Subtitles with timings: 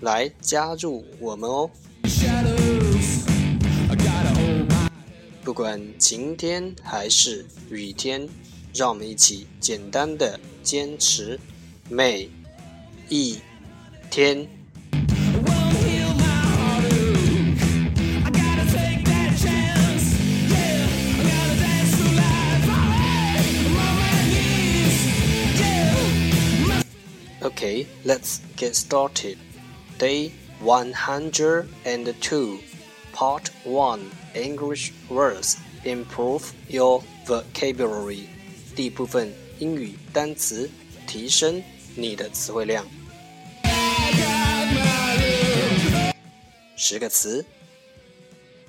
[0.00, 1.70] 来加入我们哦！
[5.42, 8.28] 不管晴天还是雨天，
[8.74, 11.38] 让我们一起简单的坚持
[11.88, 12.28] 每
[13.08, 13.38] 一
[14.10, 14.46] 天。
[27.42, 29.36] Okay, let's get started.
[29.98, 30.30] Day
[30.62, 32.58] 102,
[33.12, 34.00] Part 1
[34.34, 38.26] English Words Improve Your Vocabulary
[38.74, 40.70] 第一部分英语单词，
[41.06, 41.62] 提升
[41.96, 42.86] 你的词汇量。
[46.76, 47.44] 十个词：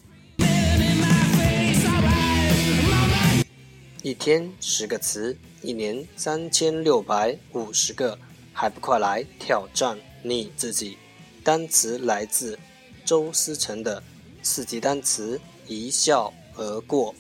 [4.04, 8.20] 一天十个词，一年三千六百五十个，
[8.54, 11.00] 还不快来挑战你自己？
[11.44, 12.60] 单词来自
[13.04, 14.04] 周思成的
[14.44, 17.16] 四级单词，一笑而过。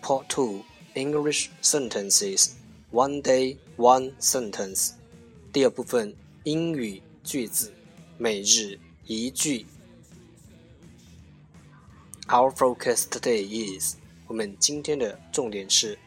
[0.00, 0.62] Part Two。
[0.95, 2.55] English sentences,
[2.91, 4.91] one day one sentence。
[5.51, 7.73] 第二部分英语句子，
[8.17, 9.65] 每日一句。
[12.27, 13.43] Our focus today
[13.79, 13.95] is，
[14.27, 15.97] 我们今天的重点是，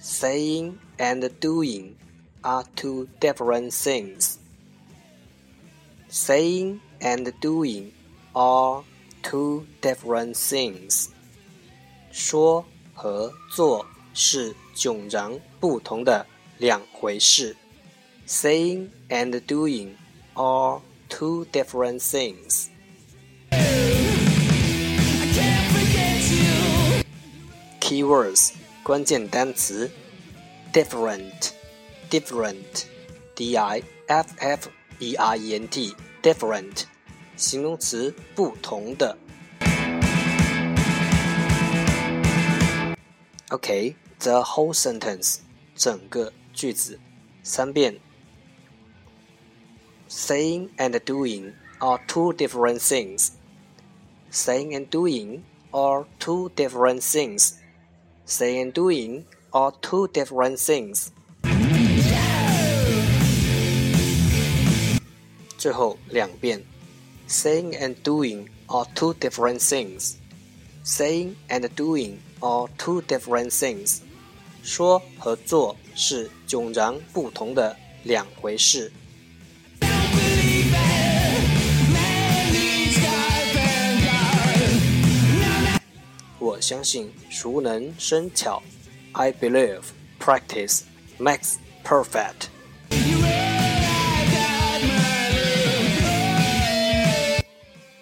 [0.00, 1.92] saying and doing
[2.40, 4.36] are two different things.
[6.10, 7.90] Saying and doing
[8.32, 8.84] are
[9.22, 11.08] two different things.
[12.10, 12.64] 说
[13.00, 13.84] 和做
[14.14, 16.26] 是迥然不同的
[16.58, 17.56] 两回事。
[18.26, 19.94] Saying and doing
[20.34, 22.68] are two different things.
[27.80, 28.52] Keywords
[28.82, 29.88] 关键单词
[30.72, 31.52] different
[32.10, 32.84] different
[33.34, 34.68] d i f f
[34.98, 36.82] e r e n t different
[37.36, 39.16] 形容词不同的
[43.50, 45.40] Okay, the whole sentence，
[45.76, 46.98] 整个句子，
[47.42, 48.00] 三遍。
[50.08, 53.32] Saying and doing are two different things.
[54.30, 55.42] Saying and doing
[55.72, 57.54] are two different things.
[58.24, 61.10] Saying and doing are two different things.
[65.58, 66.62] 最后两遍，
[67.28, 70.16] saying and doing are two different things.
[70.84, 74.00] Saying and doing are two different things.
[74.62, 78.92] 说和做是迥然不同的两回事。
[86.38, 88.62] 我相信熟能生巧。
[89.12, 89.82] I believe
[90.18, 90.82] practice
[91.18, 92.50] makes perfect.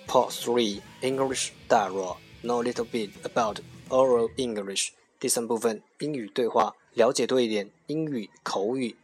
[0.06, 3.59] Part 3 English Dialogue Know a little bit about
[3.89, 4.91] oral English.
[5.19, 8.95] 第三部分英语对话，了解多一点英语口语。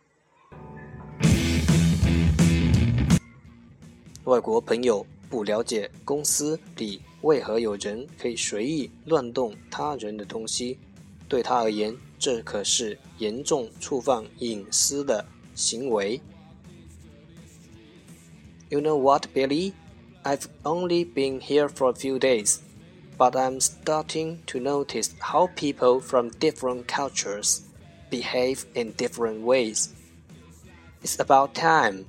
[4.24, 10.80] 外国朋友不了解公司里为何有人可以随意乱动他人的东西，
[11.28, 16.22] 对他而言，这可是严重触犯隐私的行为。
[18.70, 19.74] You know what, Billy?
[20.24, 22.60] I've only been here for a few days.
[23.18, 27.62] But I'm starting to notice how people from different cultures
[28.10, 29.94] behave in different ways.
[31.02, 32.06] It's about time.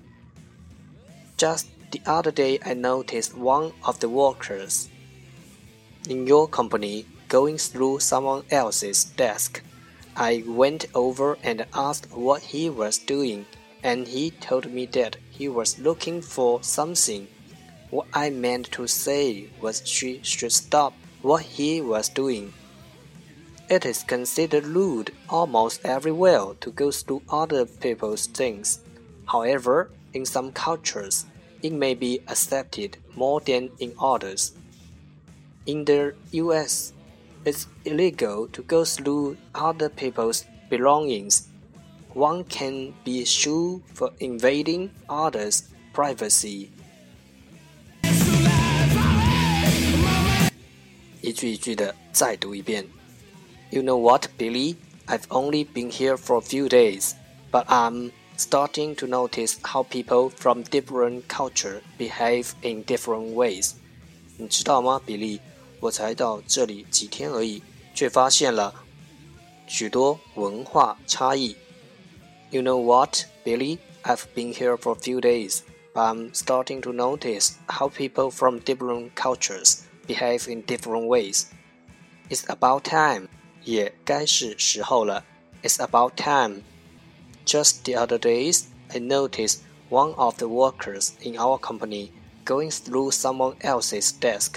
[1.37, 4.89] Just the other day, I noticed one of the workers
[6.09, 9.63] in your company going through someone else's desk.
[10.17, 13.47] I went over and asked what he was doing,
[13.83, 17.29] and he told me that he was looking for something
[17.91, 20.93] what I meant to say was she should stop
[21.23, 22.53] what he was doing.
[23.69, 28.81] It is considered rude almost everywhere to go through other people's things.
[29.27, 31.27] However, in some cultures,
[31.63, 34.53] it may be accepted more than in others.
[35.67, 36.93] In the US,
[37.45, 41.49] it's illegal to go through other people's belongings.
[42.15, 46.71] One can be sued for invading others' privacy.
[51.26, 52.88] 一句一句的再读一遍。
[53.70, 54.76] You know what, Billy?
[55.08, 57.14] I've only been here for a few days,
[57.52, 63.74] but I'm starting to notice how people from different culture behave in different ways.
[64.38, 65.40] 你知道吗，比利？
[65.80, 67.62] 我才到这里几天而已，
[67.94, 68.74] 却发现了
[69.68, 71.56] 许多文化差异。
[72.52, 73.80] You know what, Billy?
[74.04, 75.60] I've been here for a few days,
[75.94, 81.46] but I'm starting to notice how people from different cultures behave in different ways.
[82.30, 83.28] It's about time.
[83.64, 85.24] 也该是时候了。
[85.64, 86.62] It's about time.
[87.46, 89.60] Just the other days, I noticed
[89.90, 92.12] one of the workers in our company
[92.46, 94.56] going through someone else's desk.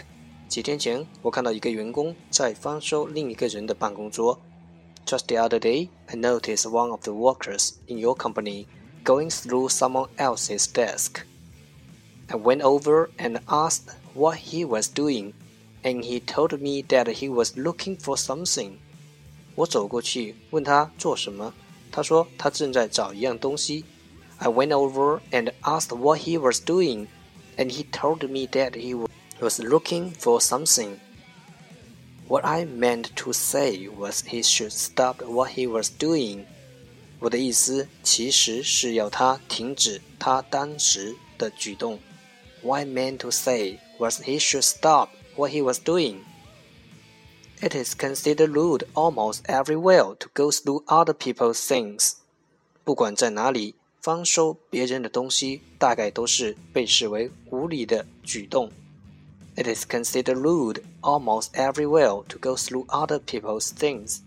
[0.48, 4.40] 几天前，我看到一个员工在翻收另一个人的办公桌。
[5.06, 8.66] Just the other day, I noticed one of the workers in your company
[9.04, 11.22] going through someone else's desk.
[12.28, 15.32] I went over and asked what he was doing,
[15.82, 18.78] and he told me that he was looking for something.
[19.54, 21.54] 我走过去问他做什么，
[21.92, 23.84] 他说他正在找一样东西。
[24.38, 27.06] I went over and asked what he was doing,
[27.56, 28.94] and he told me that he
[29.40, 30.98] was looking for something.
[32.26, 36.46] What I meant to say was he should stop what he was doing.
[37.20, 42.00] 我的意思其实是要他停止他当时的举动。
[42.62, 46.24] what I meant to say was he should stop what he was doing.
[47.60, 52.14] It is considered rude almost everywhere to go through other people's things.
[52.84, 58.70] 不管在哪里，翻收别人的东西，大概都是被视为无礼的举动。
[59.56, 64.18] It is considered rude almost everywhere to go through other people's things.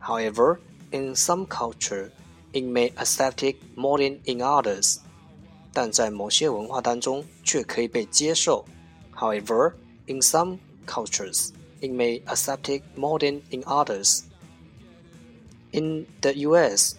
[0.00, 0.58] However,
[0.90, 2.10] in some culture,
[2.52, 4.98] it may accept it more than in others.
[5.72, 8.64] 但在某些文化当中却可以被接受。
[9.14, 9.74] However,
[10.06, 14.24] in some cultures, it may accept it more than in others.
[15.72, 16.96] In the U.S.,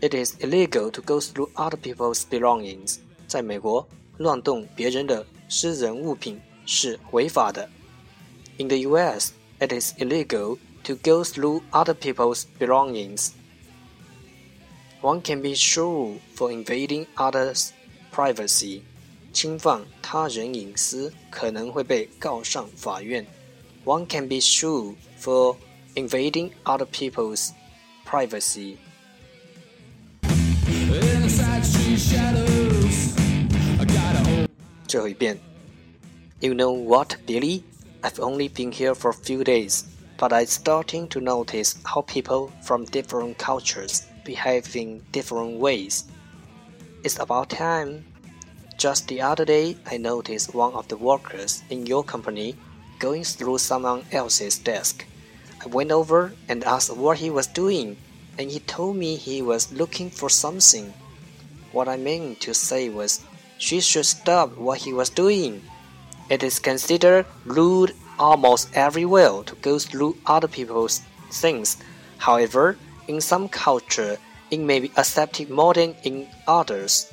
[0.00, 2.98] it is illegal to go through other people's belongings.
[3.28, 3.86] 在美国，
[4.18, 7.68] 乱动别人的私人物品是违法的。
[8.58, 13.30] In the U.S., it is illegal to go through other people's belongings.
[15.00, 17.70] One can be sued for invading others'
[18.12, 18.82] privacy，
[19.32, 23.26] 侵犯他人隐私可能会被告上法院。
[23.84, 25.56] One can be sued for
[25.94, 27.50] invading other people's
[28.06, 28.76] privacy.
[34.86, 35.38] 最后一遍。
[36.40, 37.62] You know what, Billy?
[38.02, 39.84] I've only been here for a few days,
[40.18, 46.04] but I'm starting to notice how people from different cultures behave in different ways.
[47.04, 48.04] It's about time.
[48.77, 52.55] just the other day, I noticed one of the workers in your company
[52.99, 55.03] going through someone else's desk.
[55.63, 57.97] I went over and asked what he was doing,
[58.37, 60.93] and he told me he was looking for something.
[61.71, 63.23] What I meant to say was,
[63.57, 65.63] she should stop what he was doing.
[66.29, 71.77] It is considered rude almost everywhere to go through other people's things.
[72.19, 74.19] However, in some culture,
[74.51, 77.11] it may be accepted more than in others.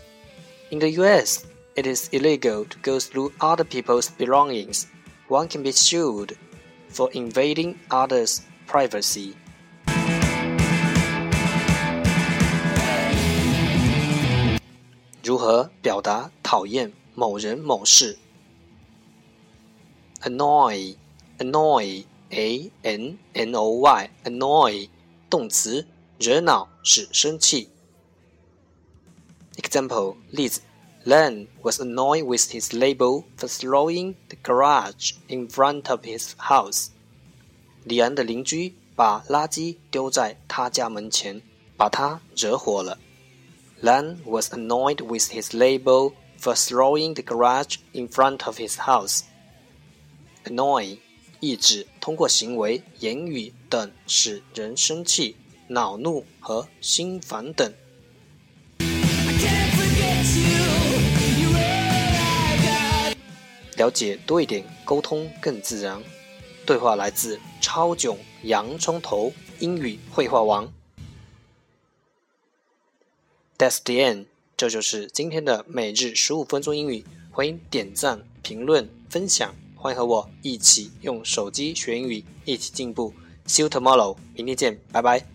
[0.70, 4.87] In the US, it is illegal to go through other people's belongings.
[5.27, 6.37] One can be sued
[6.89, 9.35] for invading others' privacy.
[15.23, 18.17] 如何表达讨厌某人某事？
[20.21, 20.95] annoy
[21.37, 24.89] annoy a n n o y annoy
[25.29, 25.85] 动词，
[26.19, 27.69] 惹恼，使生气。
[29.57, 30.61] Example 例子
[31.05, 36.87] ：Len was annoyed with his label for throwing the garage in front of his house。
[37.83, 41.41] 李安的邻居把垃圾丢在他家门前，
[41.77, 42.99] 把他惹火了。
[43.81, 50.97] Len was annoyed with his label for throwing the garage in front of his house。Annoy
[51.39, 55.37] 意指通过行为、言语等使人生气、
[55.69, 57.73] 恼怒和心烦等。
[63.84, 66.02] 了解多一点，沟通更自然。
[66.64, 70.72] 对话来自超囧洋葱头英语绘画王。
[73.58, 74.24] That's the end，
[74.56, 77.04] 这就是今天的每日十五分钟英语。
[77.30, 79.54] 欢迎点赞、评论、分享。
[79.76, 83.12] 欢迎和我一起用手机学英语，一起进步。
[83.46, 85.33] See you tomorrow，明天见，拜拜。